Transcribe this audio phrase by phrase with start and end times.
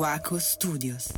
[0.00, 1.08] Waco Studios.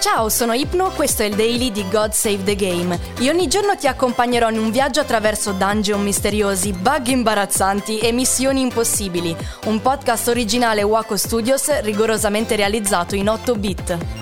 [0.00, 2.98] Ciao, sono Ipno, questo è il daily di God Save the Game.
[3.18, 8.62] Io ogni giorno ti accompagnerò in un viaggio attraverso dungeon misteriosi, bug imbarazzanti e missioni
[8.62, 9.36] impossibili.
[9.66, 14.19] Un podcast originale Waco Studios rigorosamente realizzato in 8 bit.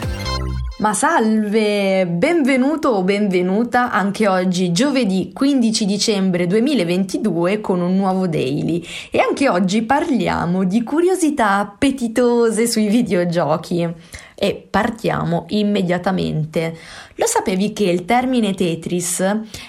[0.78, 8.86] Ma salve, benvenuto o benvenuta anche oggi, giovedì 15 dicembre 2022 con un nuovo daily
[9.10, 13.92] e anche oggi parliamo di curiosità appetitose sui videogiochi.
[14.36, 16.76] E partiamo immediatamente.
[17.16, 19.18] Lo sapevi che il termine Tetris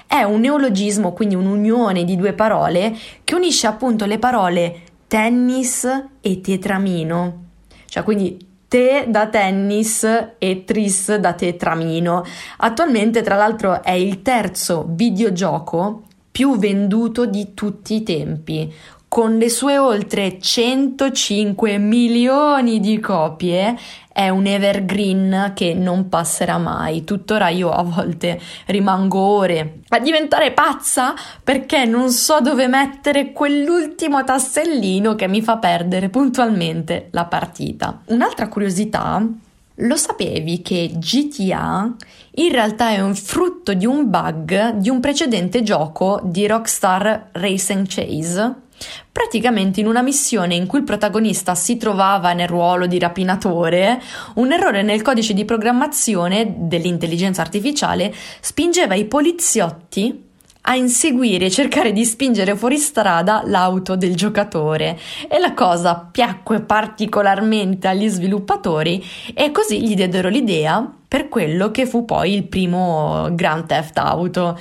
[0.05, 5.87] è un neologismo, quindi un'unione di due parole che unisce appunto le parole tennis
[6.21, 7.45] e tetramino?
[7.87, 12.23] Cioè, quindi te da tennis e tris da tetramino.
[12.59, 18.73] Attualmente, tra l'altro, è il terzo videogioco più venduto di tutti i tempi.
[19.09, 23.75] Con le sue oltre 105 milioni di copie
[24.13, 27.03] è un evergreen che non passerà mai.
[27.05, 34.23] Tuttora io a volte rimango ore a diventare pazza perché non so dove mettere quell'ultimo
[34.23, 38.01] tassellino che mi fa perdere puntualmente la partita.
[38.09, 39.25] Un'altra curiosità
[39.73, 41.95] lo sapevi che GTA
[42.35, 47.83] in realtà è un frutto di un bug di un precedente gioco di Rockstar Race
[47.87, 48.67] Chase?
[49.11, 54.01] Praticamente in una missione in cui il protagonista si trovava nel ruolo di rapinatore,
[54.35, 60.27] un errore nel codice di programmazione dell'intelligenza artificiale spingeva i poliziotti
[60.61, 64.99] a inseguire e cercare di spingere fuori strada l'auto del giocatore.
[65.27, 71.87] E la cosa piacque particolarmente agli sviluppatori e così gli diedero l'idea per quello che
[71.87, 74.57] fu poi il primo Grand Theft Auto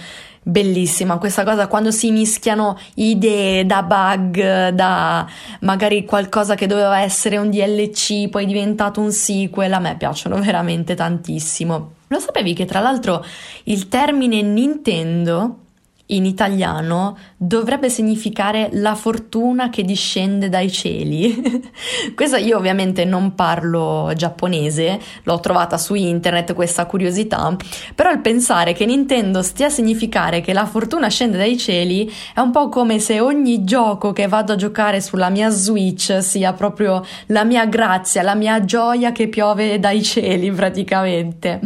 [0.49, 5.27] bellissima questa cosa quando si mischiano idee da bug, da
[5.61, 10.41] magari qualcosa che doveva essere un DLC, poi è diventato un sequel, a me piacciono
[10.41, 11.93] veramente tantissimo.
[12.07, 13.23] Lo sapevi che tra l'altro
[13.65, 15.67] il termine Nintendo
[16.09, 21.63] in italiano dovrebbe significare la fortuna che discende dai cieli.
[22.15, 27.55] questa io ovviamente non parlo giapponese, l'ho trovata su internet questa curiosità,
[27.95, 32.41] però il pensare che Nintendo stia a significare che la fortuna scende dai cieli è
[32.41, 37.05] un po' come se ogni gioco che vado a giocare sulla mia Switch sia proprio
[37.27, 41.61] la mia grazia, la mia gioia che piove dai cieli praticamente.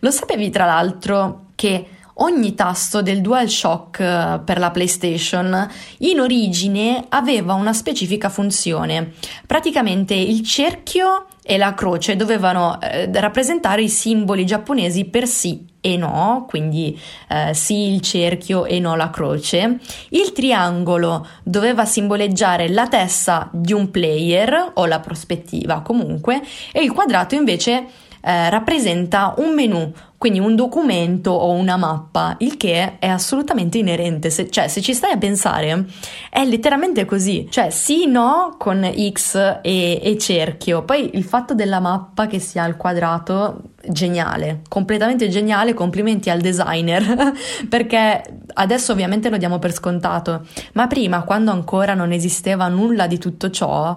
[0.00, 7.04] Lo sapevi tra l'altro che ogni tasto del DualShock eh, per la PlayStation in origine
[7.08, 9.12] aveva una specifica funzione.
[9.46, 15.98] Praticamente il cerchio e la croce dovevano eh, rappresentare i simboli giapponesi per sì e
[15.98, 16.98] no, quindi
[17.28, 19.80] eh, sì il cerchio e no la croce.
[20.10, 26.40] Il triangolo doveva simboleggiare la testa di un player o la prospettiva comunque
[26.72, 27.86] e il quadrato invece
[28.24, 34.30] eh, rappresenta un menu, quindi un documento o una mappa, il che è assolutamente inerente,
[34.30, 35.84] se, cioè se ci stai a pensare
[36.30, 41.80] è letteralmente così, cioè sì, no con X e, e cerchio, poi il fatto della
[41.80, 47.34] mappa che sia al quadrato, geniale, completamente geniale, complimenti al designer,
[47.68, 48.22] perché
[48.54, 53.50] adesso ovviamente lo diamo per scontato, ma prima quando ancora non esisteva nulla di tutto
[53.50, 53.94] ciò,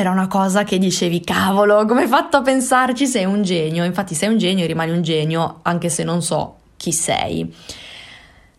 [0.00, 3.06] era una cosa che dicevi, cavolo, come hai fatto a pensarci?
[3.06, 3.84] Sei un genio.
[3.84, 7.52] Infatti sei un genio e rimani un genio, anche se non so chi sei.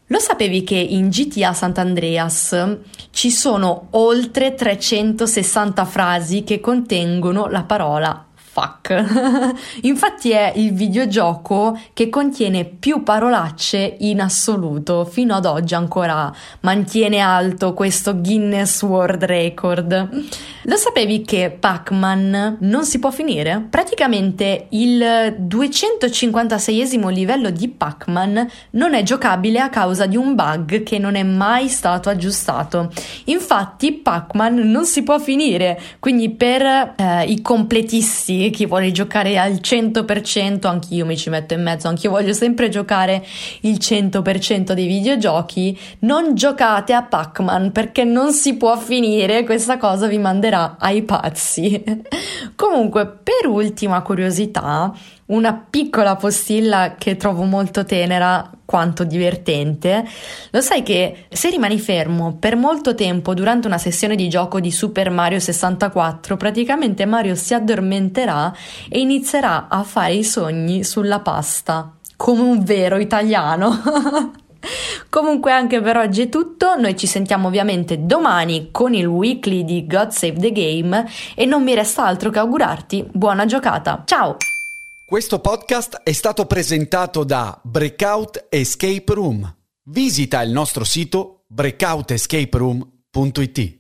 [0.08, 2.78] Lo sapevi che in GTA Sant'Andreas
[3.12, 8.26] ci sono oltre 360 frasi che contengono la parola
[8.60, 9.58] fuck.
[9.84, 17.20] Infatti è il videogioco che contiene più parolacce in assoluto, fino ad oggi ancora mantiene
[17.20, 20.10] alto questo Guinness World Record.
[20.64, 23.66] Lo sapevi che Pac-Man non si può finire?
[23.70, 31.00] Praticamente il 256esimo livello di Pac-Man non è giocabile a causa di un bug che
[31.00, 32.92] non è mai stato aggiustato.
[33.26, 39.60] Infatti Pac-Man non si può finire, quindi per eh, i completisti chi vuole giocare al
[39.62, 43.26] 100%, anch'io mi ci metto in mezzo, anch'io voglio sempre giocare
[43.62, 50.08] il 100% dei videogiochi, non giocate a Pac-Man perché non si può finire, questa cosa
[50.08, 51.84] vi manderà ai pazzi.
[52.56, 54.94] Comunque, per ultima curiosità,
[55.30, 60.08] una piccola postilla che trovo molto tenera quanto divertente.
[60.52, 64.72] Lo sai che se rimani fermo per molto tempo durante una sessione di gioco di
[64.72, 68.54] Super Mario 64, praticamente Mario si addormenterà
[68.88, 73.82] e inizierà a fare i sogni sulla pasta, come un vero italiano.
[75.10, 79.88] Comunque anche per oggi è tutto, noi ci sentiamo ovviamente domani con il weekly di
[79.88, 84.04] God Save the Game e non mi resta altro che augurarti buona giocata.
[84.06, 84.38] Ciao!
[85.10, 89.58] Questo podcast è stato presentato da Breakout Escape Room.
[89.86, 93.79] Visita il nostro sito breakoutescaperoom.it.